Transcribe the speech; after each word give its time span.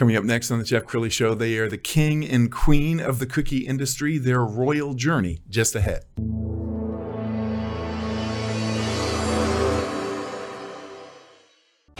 Coming 0.00 0.16
up 0.16 0.24
next 0.24 0.50
on 0.50 0.58
the 0.58 0.64
Jeff 0.64 0.84
Crilley 0.84 1.12
Show, 1.12 1.34
they 1.34 1.58
are 1.58 1.68
the 1.68 1.76
king 1.76 2.26
and 2.26 2.50
queen 2.50 3.00
of 3.00 3.18
the 3.18 3.26
cookie 3.26 3.66
industry, 3.66 4.16
their 4.16 4.42
royal 4.42 4.94
journey 4.94 5.42
just 5.50 5.76
ahead. 5.76 6.06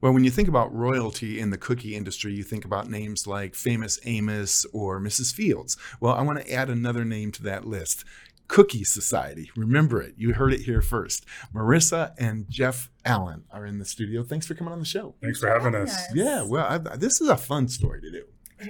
Well, 0.00 0.12
when 0.12 0.22
you 0.22 0.30
think 0.30 0.46
about 0.48 0.72
royalty 0.72 1.40
in 1.40 1.50
the 1.50 1.58
cookie 1.58 1.96
industry, 1.96 2.32
you 2.32 2.44
think 2.44 2.64
about 2.64 2.88
names 2.88 3.26
like 3.26 3.56
Famous 3.56 3.98
Amos 4.04 4.64
or 4.72 5.00
Mrs. 5.00 5.34
Fields. 5.34 5.76
Well, 6.00 6.14
I 6.14 6.22
want 6.22 6.38
to 6.38 6.52
add 6.52 6.70
another 6.70 7.04
name 7.04 7.32
to 7.32 7.42
that 7.42 7.64
list 7.64 8.04
Cookie 8.46 8.84
Society. 8.84 9.50
Remember 9.56 10.00
it. 10.00 10.14
You 10.16 10.34
heard 10.34 10.52
it 10.52 10.60
here 10.60 10.80
first. 10.82 11.26
Marissa 11.52 12.14
and 12.16 12.48
Jeff 12.48 12.90
Allen 13.04 13.42
are 13.50 13.66
in 13.66 13.78
the 13.78 13.84
studio. 13.84 14.22
Thanks 14.22 14.46
for 14.46 14.54
coming 14.54 14.72
on 14.72 14.78
the 14.78 14.84
show. 14.84 15.16
Thanks 15.20 15.40
for 15.40 15.48
having 15.48 15.74
us. 15.74 15.96
Yeah, 16.14 16.44
well, 16.44 16.64
I, 16.64 16.96
this 16.96 17.20
is 17.20 17.28
a 17.28 17.36
fun 17.36 17.66
story 17.66 18.00
to 18.00 18.10
do. 18.10 18.24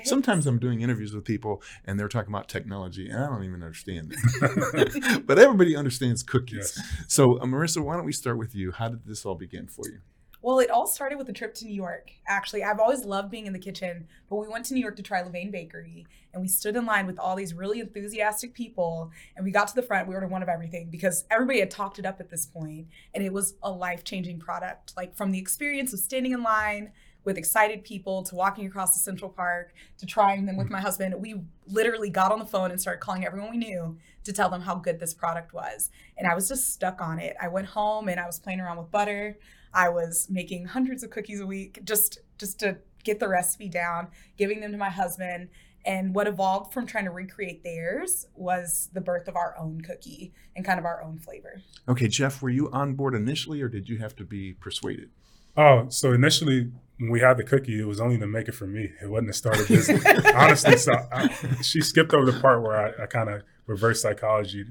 Sometimes 0.04 0.46
I'm 0.46 0.58
doing 0.58 0.80
interviews 0.80 1.14
with 1.14 1.24
people 1.24 1.62
and 1.84 1.98
they're 1.98 2.08
talking 2.08 2.32
about 2.32 2.48
technology 2.48 3.08
and 3.08 3.22
I 3.22 3.26
don't 3.26 3.44
even 3.44 3.62
understand 3.62 4.14
it. 4.14 5.26
but 5.26 5.38
everybody 5.38 5.76
understands 5.76 6.22
cookies. 6.22 6.74
Yes. 6.76 7.04
So, 7.06 7.38
uh, 7.38 7.44
Marissa, 7.44 7.82
why 7.82 7.96
don't 7.96 8.04
we 8.04 8.12
start 8.12 8.38
with 8.38 8.54
you? 8.54 8.72
How 8.72 8.88
did 8.88 9.06
this 9.06 9.24
all 9.24 9.34
begin 9.34 9.66
for 9.66 9.84
you? 9.88 10.00
Well, 10.40 10.60
it 10.60 10.70
all 10.70 10.86
started 10.86 11.18
with 11.18 11.28
a 11.28 11.32
trip 11.32 11.52
to 11.54 11.64
New 11.64 11.74
York. 11.74 12.12
Actually, 12.26 12.62
I've 12.62 12.78
always 12.78 13.04
loved 13.04 13.30
being 13.30 13.46
in 13.46 13.52
the 13.52 13.58
kitchen, 13.58 14.06
but 14.30 14.36
we 14.36 14.46
went 14.46 14.64
to 14.66 14.74
New 14.74 14.80
York 14.80 14.94
to 14.96 15.02
try 15.02 15.20
Levain 15.20 15.50
Bakery, 15.50 16.06
and 16.32 16.40
we 16.40 16.46
stood 16.46 16.76
in 16.76 16.86
line 16.86 17.08
with 17.08 17.18
all 17.18 17.34
these 17.34 17.54
really 17.54 17.80
enthusiastic 17.80 18.54
people. 18.54 19.10
And 19.34 19.44
we 19.44 19.50
got 19.50 19.66
to 19.68 19.74
the 19.74 19.82
front, 19.82 20.06
we 20.06 20.14
ordered 20.14 20.30
one 20.30 20.42
of 20.42 20.48
everything 20.48 20.90
because 20.90 21.24
everybody 21.28 21.58
had 21.58 21.72
talked 21.72 21.98
it 21.98 22.06
up 22.06 22.20
at 22.20 22.30
this 22.30 22.46
point, 22.46 22.86
and 23.14 23.24
it 23.24 23.32
was 23.32 23.54
a 23.64 23.70
life 23.70 24.04
changing 24.04 24.38
product. 24.38 24.92
Like 24.96 25.16
from 25.16 25.32
the 25.32 25.40
experience 25.40 25.92
of 25.92 25.98
standing 25.98 26.32
in 26.32 26.44
line 26.44 26.92
with 27.24 27.36
excited 27.36 27.82
people 27.82 28.22
to 28.22 28.36
walking 28.36 28.64
across 28.64 28.92
the 28.92 29.00
Central 29.00 29.30
Park 29.30 29.74
to 29.98 30.06
trying 30.06 30.46
them 30.46 30.56
with 30.56 30.70
my 30.70 30.80
husband, 30.80 31.14
we 31.18 31.42
literally 31.66 32.10
got 32.10 32.30
on 32.30 32.38
the 32.38 32.46
phone 32.46 32.70
and 32.70 32.80
started 32.80 33.00
calling 33.00 33.26
everyone 33.26 33.50
we 33.50 33.56
knew 33.56 33.98
to 34.22 34.32
tell 34.32 34.48
them 34.48 34.62
how 34.62 34.76
good 34.76 35.00
this 35.00 35.14
product 35.14 35.52
was. 35.52 35.90
And 36.16 36.28
I 36.28 36.34
was 36.34 36.48
just 36.48 36.72
stuck 36.72 37.00
on 37.00 37.18
it. 37.18 37.36
I 37.40 37.48
went 37.48 37.66
home 37.66 38.08
and 38.08 38.20
I 38.20 38.26
was 38.26 38.38
playing 38.38 38.60
around 38.60 38.78
with 38.78 38.90
butter. 38.90 39.36
I 39.72 39.88
was 39.88 40.28
making 40.30 40.66
hundreds 40.66 41.02
of 41.02 41.10
cookies 41.10 41.40
a 41.40 41.46
week 41.46 41.80
just 41.84 42.18
just 42.38 42.58
to 42.60 42.78
get 43.04 43.20
the 43.20 43.28
recipe 43.28 43.68
down, 43.68 44.08
giving 44.36 44.60
them 44.60 44.72
to 44.72 44.78
my 44.78 44.90
husband. 44.90 45.48
And 45.84 46.14
what 46.14 46.26
evolved 46.26 46.74
from 46.74 46.86
trying 46.86 47.04
to 47.04 47.10
recreate 47.10 47.62
theirs 47.62 48.26
was 48.34 48.90
the 48.92 49.00
birth 49.00 49.28
of 49.28 49.36
our 49.36 49.56
own 49.58 49.80
cookie 49.80 50.34
and 50.54 50.64
kind 50.64 50.78
of 50.78 50.84
our 50.84 51.02
own 51.02 51.18
flavor. 51.18 51.62
Okay, 51.88 52.08
Jeff, 52.08 52.42
were 52.42 52.50
you 52.50 52.70
on 52.72 52.94
board 52.94 53.14
initially 53.14 53.62
or 53.62 53.68
did 53.68 53.88
you 53.88 53.98
have 53.98 54.14
to 54.16 54.24
be 54.24 54.52
persuaded? 54.52 55.10
Oh, 55.56 55.86
so 55.88 56.12
initially 56.12 56.72
when 56.98 57.10
we 57.10 57.20
had 57.20 57.36
the 57.36 57.44
cookie, 57.44 57.80
it 57.80 57.86
was 57.86 58.00
only 58.00 58.18
to 58.18 58.26
make 58.26 58.48
it 58.48 58.52
for 58.52 58.66
me. 58.66 58.90
It 59.00 59.08
wasn't 59.08 59.28
to 59.28 59.32
start 59.32 59.60
a 59.60 59.64
business. 59.64 60.04
Honestly, 60.34 60.76
so 60.76 60.92
I, 61.12 61.28
she 61.62 61.80
skipped 61.80 62.12
over 62.12 62.30
the 62.30 62.38
part 62.38 62.62
where 62.62 62.76
I, 62.76 63.04
I 63.04 63.06
kind 63.06 63.30
of 63.30 63.42
reverse 63.68 64.02
psychology. 64.02 64.64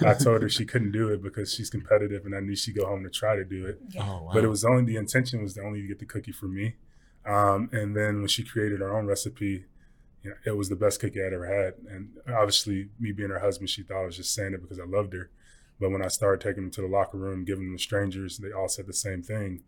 I 0.00 0.14
told 0.14 0.40
her 0.40 0.48
she 0.48 0.64
couldn't 0.64 0.92
do 0.92 1.08
it 1.08 1.22
because 1.22 1.52
she's 1.52 1.68
competitive, 1.68 2.24
and 2.24 2.34
I 2.34 2.40
knew 2.40 2.56
she'd 2.56 2.76
go 2.76 2.86
home 2.86 3.02
to 3.02 3.10
try 3.10 3.36
to 3.36 3.44
do 3.44 3.66
it. 3.66 3.80
Yeah. 3.90 4.08
Oh, 4.08 4.22
wow. 4.22 4.30
But 4.32 4.44
it 4.44 4.48
was 4.48 4.64
only 4.64 4.84
the 4.84 4.96
intention 4.96 5.42
was 5.42 5.54
to 5.54 5.62
only 5.62 5.86
get 5.86 5.98
the 5.98 6.06
cookie 6.06 6.32
for 6.32 6.46
me. 6.46 6.76
Um, 7.26 7.68
and 7.72 7.96
then 7.96 8.20
when 8.20 8.28
she 8.28 8.44
created 8.44 8.80
her 8.80 8.96
own 8.96 9.06
recipe, 9.06 9.66
you 10.22 10.30
know, 10.30 10.36
it 10.46 10.56
was 10.56 10.68
the 10.68 10.76
best 10.76 11.00
cookie 11.00 11.22
I'd 11.22 11.32
ever 11.32 11.46
had. 11.46 11.74
And 11.92 12.10
obviously, 12.28 12.88
me 12.98 13.12
being 13.12 13.30
her 13.30 13.40
husband, 13.40 13.68
she 13.68 13.82
thought 13.82 14.02
I 14.02 14.06
was 14.06 14.16
just 14.16 14.32
saying 14.32 14.54
it 14.54 14.62
because 14.62 14.78
I 14.78 14.84
loved 14.84 15.12
her. 15.12 15.30
But 15.80 15.90
when 15.90 16.02
I 16.02 16.08
started 16.08 16.40
taking 16.40 16.62
them 16.62 16.70
to 16.72 16.82
the 16.82 16.86
locker 16.86 17.18
room, 17.18 17.44
giving 17.44 17.66
them 17.66 17.76
to 17.76 17.82
strangers, 17.82 18.38
they 18.38 18.52
all 18.52 18.68
said 18.68 18.86
the 18.86 18.92
same 18.92 19.22
thing. 19.22 19.64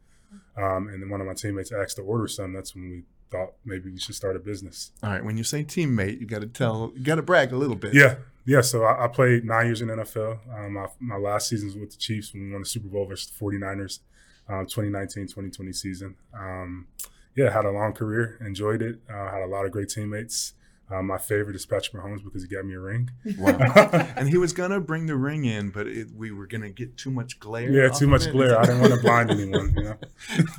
Um, 0.56 0.88
and 0.88 1.02
then 1.02 1.10
one 1.10 1.20
of 1.20 1.26
my 1.26 1.34
teammates 1.34 1.72
asked 1.72 1.96
to 1.96 2.02
order 2.02 2.28
some. 2.28 2.52
That's 2.52 2.74
when 2.74 2.88
we 2.88 3.02
thought 3.30 3.54
maybe 3.64 3.90
we 3.90 3.98
should 3.98 4.14
start 4.14 4.36
a 4.36 4.38
business. 4.38 4.92
All 5.02 5.10
right, 5.10 5.24
when 5.24 5.36
you 5.36 5.44
say 5.44 5.64
teammate, 5.64 6.20
you 6.20 6.26
got 6.26 6.40
to 6.40 6.46
tell, 6.46 6.92
you 6.94 7.04
got 7.04 7.16
to 7.16 7.22
brag 7.22 7.52
a 7.52 7.56
little 7.56 7.76
bit. 7.76 7.94
Yeah, 7.94 8.16
yeah. 8.44 8.60
So 8.60 8.84
I, 8.84 9.04
I 9.04 9.08
played 9.08 9.44
nine 9.44 9.66
years 9.66 9.82
in 9.82 9.88
NFL. 9.88 10.38
Um, 10.54 10.74
my, 10.74 10.86
my 11.00 11.16
last 11.16 11.48
season 11.48 11.68
was 11.68 11.76
with 11.76 11.90
the 11.90 11.98
Chiefs 11.98 12.32
when 12.32 12.44
we 12.44 12.52
won 12.52 12.62
the 12.62 12.66
Super 12.66 12.88
Bowl 12.88 13.06
versus 13.06 13.30
the 13.30 13.44
49ers, 13.44 14.00
um, 14.48 14.66
2019-2020 14.66 15.74
season. 15.74 16.16
Um, 16.38 16.86
yeah, 17.34 17.50
had 17.50 17.64
a 17.64 17.70
long 17.70 17.92
career, 17.92 18.38
enjoyed 18.40 18.82
it. 18.82 19.00
Uh, 19.08 19.30
had 19.30 19.42
a 19.42 19.46
lot 19.46 19.66
of 19.66 19.72
great 19.72 19.88
teammates. 19.90 20.54
Uh, 20.88 21.02
my 21.02 21.18
favorite 21.18 21.56
is 21.56 21.66
Patrick 21.66 22.00
Mahomes 22.00 22.22
because 22.22 22.42
he 22.42 22.48
got 22.48 22.64
me 22.64 22.74
a 22.74 22.80
ring. 22.80 23.10
Wow. 23.38 23.56
and 24.16 24.28
he 24.28 24.38
was 24.38 24.52
gonna 24.52 24.80
bring 24.80 25.06
the 25.06 25.16
ring 25.16 25.44
in, 25.44 25.70
but 25.70 25.88
it, 25.88 26.08
we 26.14 26.30
were 26.30 26.46
gonna 26.46 26.70
get 26.70 26.96
too 26.96 27.10
much 27.10 27.40
glare. 27.40 27.70
Yeah, 27.70 27.88
too 27.88 28.06
much 28.06 28.26
it. 28.26 28.32
glare. 28.32 28.58
I 28.58 28.64
didn't 28.64 28.80
want 28.80 28.94
to 28.94 29.00
blind 29.00 29.30
anyone. 29.32 29.74
You 29.76 29.82
know. 29.82 29.96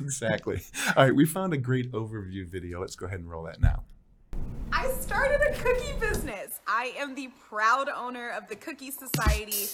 exactly. 0.00 0.60
All 0.96 1.04
right, 1.04 1.14
we 1.14 1.24
found 1.24 1.54
a 1.54 1.56
great 1.56 1.92
overview 1.92 2.46
video. 2.46 2.80
Let's 2.80 2.96
go 2.96 3.06
ahead 3.06 3.20
and 3.20 3.30
roll 3.30 3.44
that 3.44 3.62
now. 3.62 3.84
I 4.70 4.90
started 5.00 5.40
a 5.40 5.54
cookie 5.54 5.94
business. 5.98 6.60
I 6.66 6.92
am 6.98 7.14
the 7.14 7.30
proud 7.48 7.88
owner 7.88 8.28
of 8.30 8.48
the 8.48 8.56
Cookie 8.56 8.90
Society. 8.90 9.68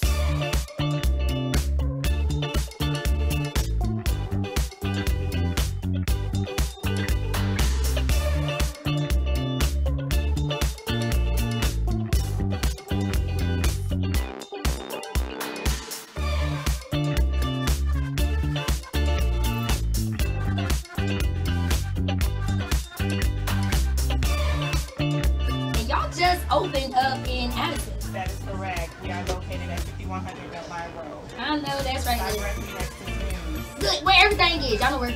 Opened 26.54 26.94
up 26.94 27.18
in 27.28 27.50
Addison. 27.52 28.12
That 28.12 28.30
is 28.30 28.38
correct. 28.46 28.90
We 29.02 29.10
are 29.10 29.24
located 29.24 29.68
at 29.70 29.80
5100 29.80 30.52
Beltline 30.52 30.94
Road. 30.96 31.24
I 31.36 31.56
know 31.56 31.82
that's 31.82 32.06
right. 32.06 32.18
Directly 32.36 32.74
next 32.74 32.96
to 32.98 33.04
Snooze. 33.04 33.74
Good, 33.80 34.04
where 34.04 34.24
everything 34.24 34.62
is. 34.62 34.80
Y'all 34.80 34.92
know 34.92 35.00
where. 35.00 35.10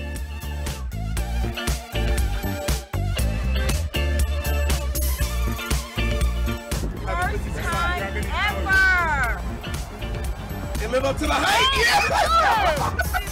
First 7.06 7.48
time 7.62 8.16
ever. 8.16 9.40
And 10.82 10.92
live 10.92 11.04
up 11.04 11.16
to 11.18 11.26
the 11.26 11.32
hype. 11.32 12.98
So 13.12 13.27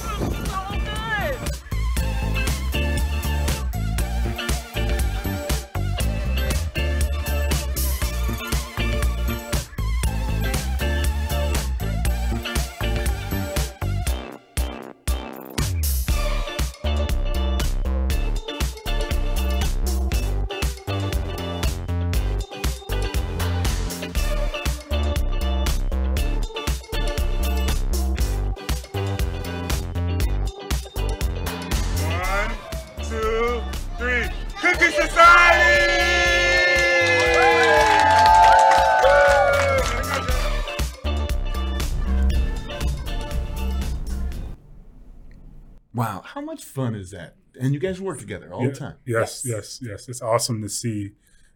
how 46.36 46.42
much 46.42 46.64
fun 46.64 46.94
is 46.94 47.10
that? 47.12 47.34
And 47.58 47.72
you 47.72 47.80
guys 47.80 47.98
work 47.98 48.18
together 48.18 48.52
all 48.52 48.62
Yeah, 48.62 48.68
the 48.68 48.76
time. 48.76 48.94
Yes, 49.06 49.42
yes, 49.46 49.80
yes, 49.82 50.06
It's 50.06 50.20
awesome 50.20 50.60
to 50.60 50.68
see. 50.68 51.12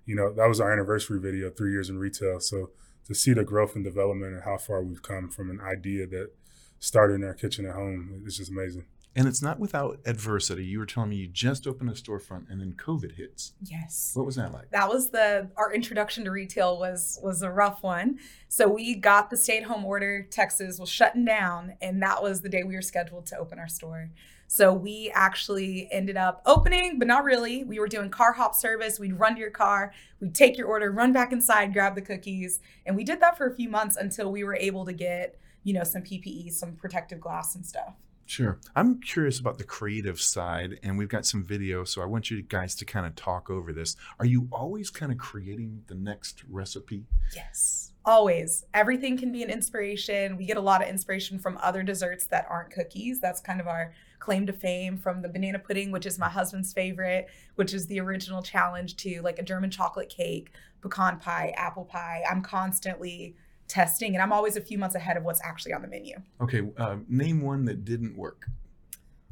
You 0.07 0.17
know, 0.17 0.33
that 0.33 0.49
was 0.49 0.59
our 0.59 0.73
anniversary 0.73 1.21
video, 1.21 1.51
three 1.51 1.71
years 1.71 1.91
in 1.91 1.99
retail. 1.99 2.41
So 2.41 2.71
to 3.07 3.15
see 3.15 3.35
the 3.35 3.45
growth 3.45 3.75
and 3.77 3.85
development 3.85 4.33
and 4.33 4.43
how 4.45 4.57
far 4.57 4.83
we've 4.83 5.03
come 5.03 5.29
from 5.29 5.51
an 5.51 5.61
idea 5.61 6.07
that 6.07 6.31
started 6.79 7.17
in 7.17 7.25
our 7.25 7.35
kitchen 7.35 7.67
at 7.67 7.75
home 7.75 8.23
is 8.27 8.39
just 8.39 8.51
amazing. 8.51 8.87
And 9.15 9.29
it's 9.29 9.43
not 9.43 9.59
without 9.61 9.99
adversity. 10.07 10.65
You 10.65 10.79
were 10.79 10.87
telling 10.87 11.11
me 11.11 11.17
you 11.17 11.27
just 11.29 11.67
opened 11.67 11.91
a 11.91 11.93
storefront 11.93 12.49
and 12.49 12.59
then 12.61 12.73
COVID 12.73 13.17
hits. 13.17 13.53
Yes. 13.63 14.13
What 14.15 14.25
was 14.25 14.37
that 14.37 14.55
like? 14.55 14.71
that 14.71 14.89
was 14.89 15.11
the 15.11 15.51
our 15.59 15.75
introduction 15.75 16.25
to 16.25 16.31
retail 16.31 16.79
was 16.79 17.19
was 17.23 17.43
a 17.43 17.51
rough 17.51 17.83
one 17.83 18.19
so 18.49 18.67
we 18.69 18.95
got 18.95 19.29
the 19.29 19.37
stay-at-home 19.37 19.85
order 19.85 20.27
texas 20.31 20.79
was 20.79 20.89
shutting 20.89 21.25
down 21.27 21.75
and 21.83 22.01
that 22.03 22.23
was 22.23 22.41
the 22.41 22.49
day 22.49 22.63
we 22.63 22.75
were 22.77 22.81
scheduled 22.83 23.27
to 23.27 23.37
open 23.37 23.59
our 23.59 23.69
store 23.69 24.11
so 24.53 24.73
we 24.73 25.13
actually 25.15 25.89
ended 25.93 26.17
up 26.17 26.43
opening 26.45 26.99
but 26.99 27.07
not 27.07 27.23
really. 27.23 27.63
We 27.63 27.79
were 27.79 27.87
doing 27.87 28.11
car 28.11 28.33
hop 28.33 28.53
service. 28.53 28.99
We'd 28.99 29.13
run 29.13 29.35
to 29.35 29.41
your 29.41 29.51
car. 29.51 29.93
We'd 30.19 30.35
take 30.35 30.59
your 30.59 30.67
order 30.67 30.91
run 30.91 31.13
back 31.13 31.31
inside 31.31 31.73
grab 31.73 31.95
the 31.95 32.03
cookies. 32.03 32.59
And 32.85 32.97
we 32.97 33.05
did 33.05 33.21
that 33.21 33.39
for 33.39 33.47
a 33.47 33.55
few 33.55 33.69
months 33.69 33.97
until 33.97 34.33
we 34.33 34.43
were 34.43 34.57
able 34.57 34.85
to 34.87 34.93
get 34.93 35.39
you 35.63 35.73
know 35.73 35.85
some 35.85 36.03
ppe 36.03 36.51
some 36.53 36.73
protective 36.75 37.21
glass 37.21 37.55
and 37.55 37.65
stuff 37.65 37.95
Sure. 38.31 38.61
I'm 38.77 39.01
curious 39.01 39.41
about 39.41 39.59
the 39.59 39.65
creative 39.65 40.21
side, 40.21 40.79
and 40.85 40.97
we've 40.97 41.09
got 41.09 41.27
some 41.27 41.43
video, 41.43 41.83
so 41.83 42.01
I 42.01 42.05
want 42.05 42.31
you 42.31 42.41
guys 42.43 42.77
to 42.77 42.85
kind 42.85 43.05
of 43.05 43.17
talk 43.17 43.51
over 43.51 43.73
this. 43.73 43.97
Are 44.21 44.25
you 44.25 44.47
always 44.53 44.89
kind 44.89 45.11
of 45.11 45.19
creating 45.19 45.83
the 45.89 45.97
next 45.97 46.45
recipe? 46.49 47.07
Yes. 47.35 47.91
Always. 48.05 48.67
Everything 48.73 49.19
can 49.19 49.33
be 49.33 49.43
an 49.43 49.51
inspiration. 49.51 50.37
We 50.37 50.47
get 50.47 50.57
a 50.57 50.61
lot 50.61 50.81
of 50.81 50.89
inspiration 50.89 51.41
from 51.41 51.59
other 51.61 51.83
desserts 51.83 52.25
that 52.27 52.47
aren't 52.49 52.71
cookies. 52.71 53.19
That's 53.19 53.41
kind 53.41 53.61
of 53.61 53.67
our 53.67 53.93
claim 54.21 54.47
to 54.47 54.53
fame 54.53 54.97
from 54.97 55.23
the 55.23 55.29
banana 55.29 55.59
pudding, 55.59 55.91
which 55.91 56.07
is 56.07 56.17
my 56.17 56.29
husband's 56.29 56.73
favorite, 56.73 57.27
which 57.57 57.75
is 57.75 57.89
the 57.89 57.99
original 57.99 58.43
challenge 58.43 58.95
to 58.99 59.21
like 59.23 59.41
a 59.41 59.43
German 59.43 59.73
chocolate 59.73 60.09
cake, 60.09 60.53
pecan 60.83 61.19
pie, 61.19 61.53
apple 61.57 61.85
pie. 61.85 62.23
I'm 62.31 62.43
constantly 62.43 63.35
testing 63.71 64.15
and 64.15 64.23
I'm 64.23 64.33
always 64.33 64.57
a 64.57 64.61
few 64.61 64.77
months 64.77 64.97
ahead 64.97 65.17
of 65.17 65.23
what's 65.23 65.41
actually 65.43 65.73
on 65.73 65.81
the 65.83 65.89
menu. 65.89 66.17
Okay, 66.41 66.63
uh, 66.77 66.97
name 67.09 67.41
one 67.41 67.65
that 67.67 67.85
didn't 67.85 68.17
work. 68.17 68.47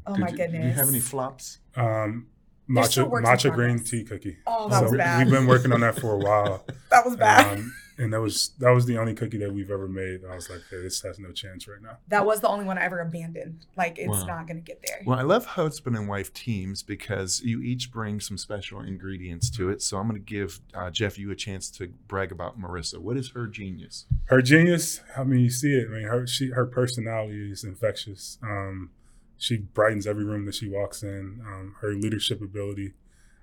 Oh 0.06 0.14
Did 0.14 0.20
my 0.20 0.28
you, 0.28 0.36
goodness. 0.36 0.62
Do 0.62 0.68
you 0.68 0.74
have 0.74 0.88
any 0.88 1.00
flops? 1.00 1.58
Um, 1.76 1.82
They're 1.84 1.84
still 1.84 2.37
matcha 2.68 3.08
matcha 3.10 3.52
green 3.52 3.78
tea 3.82 4.04
cookie. 4.04 4.36
Oh, 4.46 4.68
that 4.68 4.82
was 4.82 4.92
we- 4.92 4.98
bad. 4.98 5.26
We've 5.26 5.34
been 5.34 5.46
working 5.46 5.72
on 5.72 5.80
that 5.80 5.98
for 5.98 6.12
a 6.14 6.18
while. 6.18 6.64
That 6.90 7.04
was 7.04 7.16
bad. 7.16 7.58
Um, 7.58 7.74
and 7.98 8.12
that 8.14 8.20
was 8.20 8.52
that 8.60 8.70
was 8.70 8.86
the 8.86 8.96
only 8.96 9.12
cookie 9.12 9.36
that 9.38 9.52
we've 9.52 9.70
ever 9.70 9.88
made. 9.88 10.20
I 10.24 10.34
was 10.34 10.48
like, 10.48 10.60
hey, 10.70 10.80
this 10.80 11.02
has 11.02 11.18
no 11.18 11.32
chance 11.32 11.68
right 11.68 11.82
now. 11.82 11.98
that 12.08 12.24
was 12.24 12.40
the 12.40 12.48
only 12.48 12.64
one 12.64 12.78
I 12.78 12.84
ever 12.84 13.00
abandoned. 13.00 13.66
Like 13.76 13.98
it's 13.98 14.08
Wow. 14.08 14.24
not 14.24 14.46
gonna 14.46 14.60
get 14.60 14.80
there. 14.86 15.02
Well, 15.04 15.18
I 15.18 15.22
love 15.22 15.44
husband 15.44 15.96
and 15.96 16.08
wife 16.08 16.32
teams 16.32 16.82
because 16.82 17.42
you 17.42 17.60
each 17.60 17.90
bring 17.92 18.20
some 18.20 18.38
special 18.38 18.80
ingredients 18.80 19.50
to 19.50 19.68
it. 19.68 19.82
So 19.82 19.98
I'm 19.98 20.08
going 20.08 20.18
to 20.20 20.24
give 20.24 20.60
uh, 20.74 20.90
Jeff 20.90 21.18
you 21.18 21.30
a 21.30 21.36
chance 21.36 21.70
to 21.72 21.88
brag 22.08 22.32
about 22.32 22.58
Marissa. 22.58 22.98
What 22.98 23.16
is 23.16 23.30
her 23.32 23.46
genius? 23.46 24.06
Her 24.26 24.40
genius, 24.40 25.00
I 25.16 25.24
mean, 25.24 25.40
you 25.40 25.50
see 25.50 25.74
it. 25.74 25.88
I 25.90 25.92
mean, 25.92 26.04
her 26.04 26.26
she 26.26 26.50
her 26.50 26.64
personality 26.66 27.50
is 27.52 27.64
infectious. 27.64 28.38
Um, 28.42 28.90
she 29.38 29.56
brightens 29.56 30.06
every 30.06 30.24
room 30.24 30.44
that 30.46 30.54
she 30.56 30.68
walks 30.68 31.02
in. 31.02 31.40
Um, 31.46 31.76
her 31.80 31.94
leadership 31.94 32.42
ability, 32.42 32.94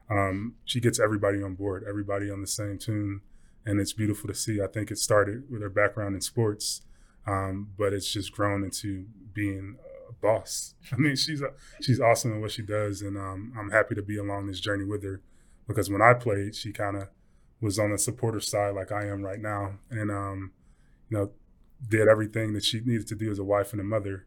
um, 0.09 0.56
she 0.65 0.80
gets 0.80 1.00
everybody 1.00 1.42
on 1.42 1.56
board, 1.56 1.83
everybody 1.88 2.30
on 2.30 2.42
the 2.42 2.47
same 2.47 2.77
tune, 2.77 3.21
and 3.65 3.80
it's 3.80 3.94
beautiful 3.94 4.27
to 4.27 4.36
see. 4.36 4.62
I 4.62 4.68
think 4.68 4.92
it 4.92 4.97
started 4.97 5.50
with 5.50 5.62
her 5.62 5.69
background 5.69 6.13
in 6.13 6.21
sports, 6.21 6.81
um, 7.25 7.69
but 7.77 7.94
it's 7.94 8.12
just 8.12 8.31
grown 8.31 8.63
into 8.63 9.06
being 9.33 9.77
a 10.07 10.13
boss. 10.13 10.75
I 10.92 10.97
mean, 10.97 11.15
she's 11.15 11.42
a, 11.42 11.53
she's 11.81 12.00
awesome 12.00 12.33
at 12.36 12.41
what 12.41 12.51
she 12.51 12.62
does, 12.62 13.01
and 13.01 13.18
um, 13.18 13.53
I'm 13.57 13.71
happy 13.71 13.95
to 13.95 14.03
be 14.03 14.18
along 14.18 14.48
this 14.48 14.59
journey 14.59 14.86
with 14.86 15.03
her 15.03 15.21
because 15.68 15.89
when 15.89 16.01
I 16.01 16.13
played, 16.13 16.56
she 16.56 16.71
kind 16.71 16.98
of 16.98 17.07
was 17.62 17.80
on 17.80 17.91
the 17.91 17.98
supporter 17.98 18.39
side 18.41 18.75
like 18.75 18.91
I 18.91 19.07
am 19.07 19.24
right 19.24 19.39
now, 19.39 19.80
and 19.89 20.12
um, 20.12 20.51
you 21.09 21.18
know, 21.18 21.31
did 21.88 22.07
everything 22.07 22.53
that 22.53 22.63
she 22.63 22.81
needed 22.81 23.07
to 23.07 23.15
do 23.15 23.31
as 23.31 23.39
a 23.39 23.44
wife 23.44 23.71
and 23.71 23.81
a 23.81 23.83
mother. 23.83 24.25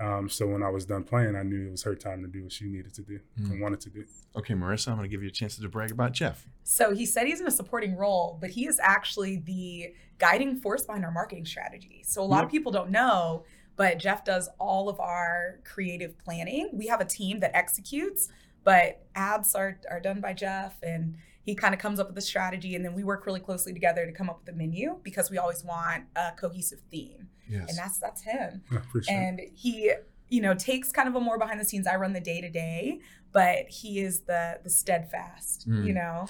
Um, 0.00 0.28
so 0.28 0.46
when 0.46 0.62
I 0.62 0.68
was 0.68 0.86
done 0.86 1.02
playing, 1.02 1.34
I 1.34 1.42
knew 1.42 1.68
it 1.68 1.70
was 1.72 1.82
her 1.82 1.94
time 1.94 2.22
to 2.22 2.28
do 2.28 2.44
what 2.44 2.52
she 2.52 2.66
needed 2.66 2.94
to 2.94 3.02
do 3.02 3.18
and 3.36 3.60
wanted 3.60 3.80
to 3.80 3.90
do. 3.90 4.04
Okay, 4.36 4.54
Marissa, 4.54 4.88
I'm 4.88 4.96
going 4.96 5.08
to 5.08 5.14
give 5.14 5.22
you 5.22 5.28
a 5.28 5.32
chance 5.32 5.56
to 5.56 5.68
brag 5.68 5.90
about 5.90 6.12
Jeff. 6.12 6.46
So 6.62 6.94
he 6.94 7.04
said 7.04 7.26
he's 7.26 7.40
in 7.40 7.46
a 7.46 7.50
supporting 7.50 7.96
role, 7.96 8.38
but 8.40 8.50
he 8.50 8.66
is 8.66 8.78
actually 8.80 9.38
the 9.38 9.94
guiding 10.18 10.60
force 10.60 10.84
behind 10.84 11.04
our 11.04 11.10
marketing 11.10 11.46
strategy. 11.46 12.02
So 12.04 12.22
a 12.22 12.24
lot 12.24 12.44
of 12.44 12.50
people 12.50 12.70
don't 12.70 12.90
know, 12.90 13.44
but 13.76 13.98
Jeff 13.98 14.24
does 14.24 14.48
all 14.58 14.88
of 14.88 15.00
our 15.00 15.60
creative 15.64 16.16
planning. 16.18 16.70
We 16.72 16.86
have 16.86 17.00
a 17.00 17.04
team 17.04 17.40
that 17.40 17.56
executes, 17.56 18.28
but 18.64 19.04
ads 19.14 19.54
are, 19.54 19.80
are 19.90 20.00
done 20.00 20.20
by 20.20 20.32
Jeff 20.32 20.76
and 20.82 21.16
he 21.48 21.54
kind 21.54 21.74
of 21.74 21.80
comes 21.80 21.98
up 22.00 22.06
with 22.08 22.14
the 22.14 22.26
strategy 22.32 22.74
and 22.76 22.84
then 22.84 22.92
we 22.94 23.02
work 23.12 23.24
really 23.26 23.40
closely 23.48 23.72
together 23.72 24.04
to 24.04 24.12
come 24.12 24.28
up 24.30 24.38
with 24.40 24.54
a 24.54 24.56
menu 24.62 24.86
because 25.02 25.30
we 25.30 25.38
always 25.38 25.64
want 25.64 26.04
a 26.14 26.32
cohesive 26.42 26.80
theme. 26.90 27.28
Yes. 27.48 27.68
And 27.70 27.78
that's 27.78 27.98
that's 27.98 28.22
him 28.22 28.50
I 28.70 28.76
appreciate 28.76 29.14
and 29.14 29.40
he 29.54 29.92
you 30.28 30.40
know 30.42 30.54
takes 30.54 30.92
kind 30.92 31.08
of 31.08 31.14
a 31.14 31.20
more 31.28 31.38
behind 31.38 31.58
the 31.58 31.64
scenes 31.64 31.86
i 31.86 31.96
run 31.96 32.12
the 32.12 32.20
day 32.32 32.42
to 32.42 32.50
day 32.50 33.00
but 33.32 33.60
he 33.80 33.90
is 34.00 34.14
the 34.30 34.58
the 34.62 34.68
steadfast 34.68 35.66
Mm. 35.68 35.86
you 35.86 35.94
know 35.94 36.26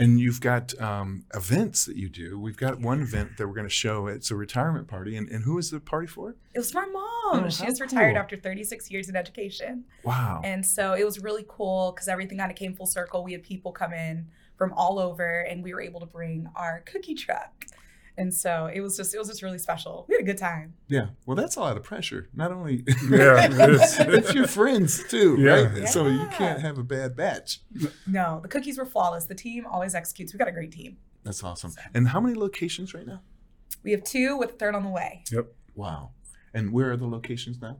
And 0.00 0.18
you've 0.20 0.40
got 0.40 0.66
um, 0.80 1.24
events 1.34 1.84
that 1.86 1.96
you 1.96 2.08
do. 2.08 2.38
We've 2.46 2.56
got 2.66 2.74
one 2.80 3.00
event 3.08 3.36
that 3.36 3.48
we're 3.48 3.54
going 3.60 3.66
to 3.74 3.80
show. 3.84 4.06
It's 4.06 4.30
a 4.30 4.36
retirement 4.36 4.86
party. 4.86 5.16
And, 5.18 5.28
and 5.28 5.42
who 5.42 5.58
is 5.58 5.66
the 5.72 5.80
party 5.80 6.06
for? 6.06 6.36
it 6.54 6.58
was 6.62 6.70
for 6.70 6.82
my 6.82 6.86
mom 6.98 7.44
Oh, 7.44 7.48
she 7.50 7.64
how 7.64 7.70
is 7.70 7.80
retired 7.80 8.14
cool. 8.14 8.22
after 8.22 8.36
36 8.36 8.90
years 8.92 9.08
in 9.08 9.16
education 9.16 9.84
Wow. 10.04 10.40
and 10.50 10.64
so 10.64 10.84
it 11.00 11.04
was 11.04 11.16
really 11.28 11.44
cool 11.56 11.92
because 11.92 12.08
everything 12.08 12.38
kind 12.38 12.50
of 12.50 12.56
came 12.56 12.74
full 12.74 12.86
circle 12.98 13.18
we 13.28 13.32
had 13.36 13.42
people 13.52 13.70
come 13.72 13.92
in 13.92 14.26
from 14.58 14.72
all 14.74 14.98
over 14.98 15.40
and 15.48 15.62
we 15.62 15.72
were 15.72 15.80
able 15.80 16.00
to 16.00 16.06
bring 16.06 16.46
our 16.56 16.82
cookie 16.84 17.14
truck 17.14 17.64
and 18.18 18.34
so 18.34 18.66
it 18.66 18.80
was 18.80 18.96
just 18.96 19.14
it 19.14 19.18
was 19.18 19.28
just 19.28 19.42
really 19.42 19.58
special 19.58 20.04
we 20.08 20.14
had 20.16 20.22
a 20.22 20.26
good 20.26 20.36
time 20.38 20.74
yeah. 20.88 21.06
Well, 21.24 21.36
that's 21.36 21.54
a 21.56 21.60
lot 21.60 21.76
of 21.76 21.82
pressure. 21.84 22.28
Not 22.34 22.50
only 22.50 22.82
Yeah, 23.10 23.44
it 23.44 23.70
is. 23.70 23.98
it's 24.00 24.34
your 24.34 24.46
friends 24.48 25.04
too, 25.08 25.36
Yeah. 25.38 25.50
right? 25.72 25.88
So 25.88 26.06
you 26.08 26.26
can't 26.32 26.60
have 26.60 26.78
a 26.78 26.82
bad 26.82 27.14
batch. 27.14 27.60
no 28.06 28.40
the 28.42 28.48
cookies 28.48 28.76
were 28.78 28.86
flawless 28.86 29.26
the 29.26 29.34
team 29.36 29.64
always 29.66 29.94
executes 29.94 30.32
we 30.32 30.38
got 30.38 30.48
a 30.48 30.52
great 30.52 30.72
team 30.72 30.96
That's 31.22 31.44
awesome. 31.44 31.72
And 31.94 32.08
how 32.08 32.20
many 32.20 32.34
locations 32.34 32.92
right 32.94 33.06
now? 33.06 33.20
we 33.84 33.92
have 33.92 34.02
two 34.02 34.36
with 34.36 34.50
a 34.50 34.54
third 34.54 34.74
on 34.74 34.82
the 34.82 34.90
way 34.90 35.22
Yep. 35.30 35.46
Wow. 35.76 36.10
And 36.52 36.72
where 36.72 36.90
are 36.90 36.96
the 36.96 37.06
locations 37.06 37.60
now? 37.62 37.78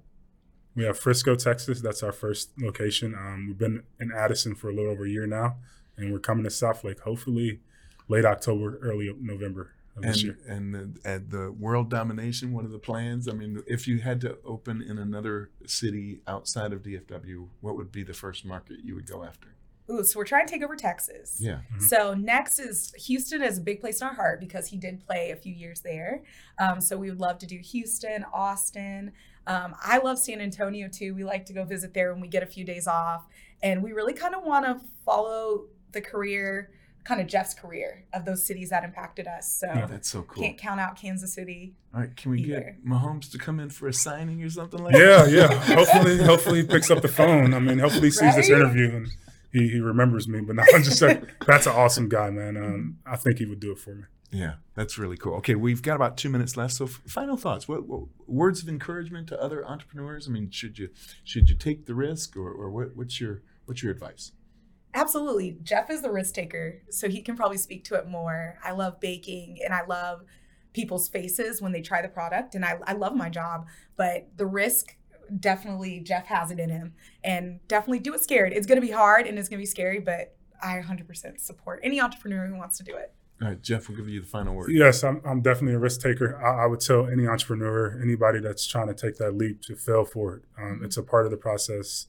We 0.77 0.85
have 0.85 0.97
Frisco, 0.97 1.35
Texas. 1.35 1.81
That's 1.81 2.05
our 2.05 2.13
first 2.13 2.53
location. 2.61 3.13
Um, 3.15 3.47
we've 3.49 3.59
been 3.59 3.83
in 3.99 4.13
Addison 4.13 4.55
for 4.55 4.69
a 4.71 4.73
little 4.73 4.93
over 4.93 5.05
a 5.07 5.09
year 5.09 5.27
now, 5.27 5.57
and 5.99 6.13
we're 6.13 6.19
coming 6.19 6.45
to 6.45 6.51
Southlake 6.51 7.01
hopefully 7.01 7.61
late 8.09 8.25
October, 8.25 8.79
early 8.83 9.15
November 9.21 9.73
of 9.97 10.03
this 10.03 10.23
And 10.23 10.25
year. 10.25 10.39
and 10.49 10.99
at 11.05 11.31
the 11.31 11.53
world 11.53 11.91
domination, 11.91 12.53
what 12.53 12.65
are 12.65 12.69
the 12.69 12.79
plans? 12.79 13.29
I 13.29 13.33
mean, 13.33 13.63
if 13.67 13.87
you 13.87 13.99
had 13.99 14.21
to 14.23 14.39
open 14.45 14.81
in 14.81 14.97
another 14.99 15.51
city 15.67 16.21
outside 16.27 16.73
of 16.73 16.83
DFW, 16.83 17.49
what 17.61 17.77
would 17.77 17.93
be 17.93 18.03
the 18.05 18.15
first 18.15 18.45
market 18.45 18.79
you 18.85 18.95
would 18.95 19.07
go 19.07 19.25
after? 19.25 19.49
Ooh, 19.91 20.05
so 20.05 20.19
we're 20.19 20.25
trying 20.27 20.47
to 20.47 20.53
take 20.53 20.63
over 20.63 20.77
Texas. 20.77 21.39
Yeah. 21.41 21.61
So 21.81 22.13
next 22.13 22.59
is 22.59 22.93
Houston 23.07 23.43
is 23.43 23.57
a 23.57 23.61
big 23.63 23.81
place 23.81 24.03
in 24.03 24.07
our 24.07 24.13
heart 24.15 24.39
because 24.39 24.69
he 24.69 24.77
did 24.77 25.01
play 25.01 25.31
a 25.31 25.37
few 25.37 25.55
years 25.55 25.81
there. 25.81 26.23
Um, 26.59 26.81
so 26.83 26.99
we 26.99 27.09
would 27.09 27.21
love 27.21 27.39
to 27.39 27.47
do 27.47 27.57
Houston, 27.59 28.23
Austin. 28.33 29.13
Um, 29.47 29.75
I 29.83 29.97
love 29.99 30.19
San 30.19 30.43
Antonio 30.43 30.89
too. 30.93 31.15
We 31.15 31.25
like 31.25 31.47
to 31.47 31.55
go 31.55 31.65
visit 31.65 31.95
there 31.95 32.13
when 32.13 32.21
we 32.21 32.29
get 32.29 32.43
a 32.43 32.47
few 32.47 32.65
days 32.67 32.87
off, 32.87 33.27
and 33.63 33.83
we 33.83 33.93
really 33.95 34.13
kind 34.13 34.35
of 34.35 34.45
want 34.45 34.67
to 34.67 34.87
follow 35.07 35.65
the 35.93 36.01
career, 36.01 36.71
kind 37.05 37.21
of 37.21 37.27
Jeff's 37.27 37.55
career 37.55 38.05
of 38.13 38.25
those 38.25 38.45
cities 38.45 38.71
that 38.71 38.85
impacted 38.85 39.27
us. 39.27 39.57
So 39.59 39.67
Yeah, 39.67 39.87
that's 39.87 40.09
so 40.11 40.23
cool. 40.23 40.43
can't 40.43 40.59
count 40.59 40.81
out 40.81 40.97
Kansas 41.01 41.33
City. 41.35 41.75
All 41.95 42.01
right, 42.01 42.15
can 42.17 42.31
we 42.33 42.43
either. 42.43 42.61
get 42.61 42.85
Mahomes 42.85 43.31
to 43.33 43.39
come 43.39 43.59
in 43.61 43.71
for 43.71 43.89
a 43.89 43.93
signing 43.93 44.43
or 44.43 44.51
something 44.51 44.83
like 44.83 44.95
Yeah, 44.95 45.25
that? 45.25 45.31
yeah. 45.31 45.51
Yeah. 45.51 45.75
hopefully, 45.77 46.19
hopefully 46.23 46.61
he 46.63 46.67
picks 46.67 46.91
up 46.91 47.01
the 47.03 47.09
phone. 47.09 47.55
I 47.55 47.59
mean, 47.61 47.79
hopefully 47.79 48.09
he 48.09 48.11
sees 48.11 48.37
this 48.37 48.51
interview 48.51 48.95
and 48.97 49.09
he, 49.53 49.69
he 49.69 49.81
remembers 49.81 50.29
me. 50.29 50.41
But 50.41 50.57
no, 50.57 50.65
I'm 50.75 50.83
just 50.83 50.99
saying, 50.99 51.27
that's 51.47 51.67
an 51.67 51.73
awesome 51.73 52.09
guy, 52.11 52.29
man. 52.31 52.57
Um, 52.59 52.99
I 53.07 53.17
think 53.17 53.39
he 53.39 53.47
would 53.47 53.61
do 53.61 53.73
it 53.73 53.79
for 53.79 53.95
me. 53.95 54.03
Yeah, 54.31 54.57
that's 54.75 54.99
really 54.99 55.17
cool. 55.17 55.37
Okay, 55.37 55.55
we've 55.55 55.81
got 55.81 55.97
about 55.97 56.19
two 56.19 56.29
minutes 56.29 56.55
left. 56.55 56.75
So, 56.75 56.85
f- 56.85 57.01
final 57.07 57.39
thoughts. 57.39 57.67
What, 57.67 57.87
what 57.89 58.03
words 58.27 58.63
of 58.63 58.69
encouragement 58.69 59.27
to 59.29 59.41
other 59.41 59.67
entrepreneurs? 59.67 60.29
I 60.29 60.33
mean, 60.33 60.51
should 60.51 60.79
you 60.79 60.91
should 61.25 61.49
you 61.49 61.57
take 61.57 61.87
the 61.87 61.95
risk, 61.95 62.37
or, 62.37 62.51
or 62.53 62.69
what, 62.71 62.95
what's 62.95 63.23
your 63.23 63.41
what's 63.65 63.83
your 63.83 63.91
advice? 63.91 64.33
Absolutely. 64.95 65.59
Jeff 65.63 65.91
is 65.91 66.03
the 66.03 66.11
risk 66.11 66.35
taker, 66.35 66.83
so 66.91 67.09
he 67.09 67.23
can 67.23 67.37
probably 67.37 67.59
speak 67.59 67.85
to 67.85 67.95
it 67.95 68.09
more. 68.09 68.59
I 68.65 68.73
love 68.73 69.01
baking 69.01 69.59
and 69.65 69.75
I 69.75 69.85
love 69.85 70.23
people's 70.73 71.09
faces 71.09 71.61
when 71.61 71.73
they 71.73 71.83
try 71.83 72.03
the 72.03 72.09
product, 72.09 72.55
and 72.55 72.65
I, 72.65 72.79
I 72.85 72.93
love 72.93 73.15
my 73.15 73.29
job, 73.29 73.67
but 73.97 74.29
the 74.37 74.47
risk 74.47 74.97
definitely 75.41 76.01
Jeff 76.01 76.27
has 76.27 76.51
it 76.51 76.59
in 76.59 76.71
him 76.71 76.95
and 77.23 77.61
definitely 77.69 77.99
do 77.99 78.15
it 78.15 78.23
scared. 78.23 78.53
It's 78.53 78.67
going 78.67 78.81
to 78.81 78.87
be 78.87 78.93
hard 78.93 79.27
and 79.27 79.39
it's 79.39 79.49
going 79.49 79.59
to 79.59 79.63
be 79.63 79.67
scary, 79.67 80.01
but 80.01 80.35
I 80.63 80.81
100% 80.81 81.39
support 81.39 81.81
any 81.83 82.01
entrepreneur 82.01 82.47
who 82.47 82.57
wants 82.57 82.79
to 82.79 82.85
do 82.85 82.97
it. 82.97 83.13
All 83.41 83.49
right, 83.49 83.63
Jeff, 83.63 83.89
we'll 83.89 83.97
give 83.97 84.09
you 84.09 84.21
the 84.21 84.27
final 84.27 84.55
word. 84.55 84.71
Yes, 84.73 85.05
I'm, 85.05 85.21
I'm 85.25 85.43
definitely 85.43 85.75
a 85.75 85.79
risk 85.79 86.01
taker. 86.01 86.43
I, 86.45 86.65
I 86.65 86.67
would 86.67 86.81
tell 86.81 87.07
any 87.07 87.27
entrepreneur, 87.27 88.01
anybody 88.03 88.41
that's 88.41 88.67
trying 88.67 88.89
to 88.89 88.95
take 88.95 89.17
that 89.19 89.37
leap 89.37 89.63
to 89.63 89.77
fail 89.77 90.05
for 90.05 90.37
it. 90.37 90.43
Um, 90.61 90.81
It's 90.83 90.97
a 90.97 91.05
part 91.05 91.25
of 91.25 91.31
the 91.31 91.37
process. 91.37 92.09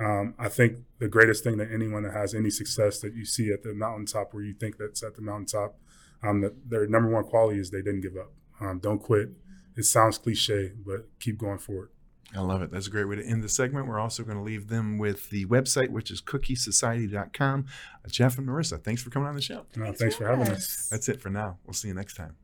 Um, 0.00 0.34
I 0.38 0.48
think 0.48 0.78
the 0.98 1.08
greatest 1.08 1.42
thing 1.42 1.56
that 1.58 1.70
anyone 1.72 2.04
that 2.04 2.12
has 2.12 2.34
any 2.34 2.50
success 2.50 3.00
that 3.00 3.14
you 3.14 3.24
see 3.24 3.50
at 3.50 3.62
the 3.62 3.74
mountaintop 3.74 4.32
where 4.32 4.44
you 4.44 4.54
think 4.54 4.76
that's 4.78 5.02
at 5.02 5.16
the 5.16 5.22
mountaintop, 5.22 5.76
um, 6.22 6.40
that 6.40 6.70
their 6.70 6.86
number 6.86 7.08
one 7.08 7.24
quality 7.24 7.58
is 7.58 7.70
they 7.70 7.82
didn't 7.82 8.02
give 8.02 8.16
up. 8.16 8.32
Um, 8.60 8.78
don't 8.78 9.00
quit. 9.00 9.30
It 9.76 9.84
sounds 9.84 10.18
cliche, 10.18 10.72
but 10.84 11.08
keep 11.20 11.38
going 11.38 11.58
forward. 11.58 11.90
I 12.36 12.40
love 12.40 12.62
it. 12.62 12.70
That's 12.70 12.86
a 12.86 12.90
great 12.90 13.06
way 13.06 13.16
to 13.16 13.24
end 13.24 13.42
the 13.42 13.48
segment. 13.48 13.86
We're 13.86 13.98
also 13.98 14.22
going 14.22 14.36
to 14.36 14.42
leave 14.42 14.68
them 14.68 14.98
with 14.98 15.30
the 15.30 15.46
website, 15.46 15.88
which 15.90 16.10
is 16.10 16.20
cookiesociety.com. 16.20 17.66
Uh, 18.04 18.08
Jeff 18.08 18.36
and 18.38 18.46
Marissa, 18.46 18.82
thanks 18.82 19.02
for 19.02 19.10
coming 19.10 19.28
on 19.28 19.34
the 19.34 19.40
show. 19.40 19.64
Uh, 19.80 19.92
thanks 19.92 20.16
for 20.16 20.26
having 20.26 20.48
us. 20.48 20.88
That's 20.90 21.08
it 21.08 21.20
for 21.20 21.30
now. 21.30 21.58
We'll 21.64 21.74
see 21.74 21.88
you 21.88 21.94
next 21.94 22.14
time. 22.14 22.36